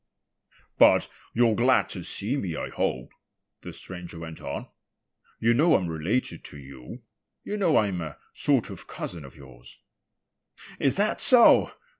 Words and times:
"But 0.79 1.07
you're 1.31 1.53
glad 1.53 1.87
to 1.89 2.01
see 2.01 2.35
me, 2.35 2.55
I 2.55 2.69
hope," 2.69 3.11
the 3.61 3.71
stranger 3.71 4.17
went 4.17 4.41
on. 4.41 4.65
"You 5.39 5.53
know 5.53 5.75
I'm 5.75 5.87
related 5.89 6.43
to 6.45 6.57
you. 6.57 7.03
You 7.43 7.55
know 7.55 7.77
I'm 7.77 8.01
a 8.01 8.17
sort 8.33 8.71
of 8.71 8.87
cousin 8.87 9.23
of 9.23 9.35
yours." 9.35 9.77
"Is 10.79 10.95
that 10.95 11.21
so?" 11.21 11.71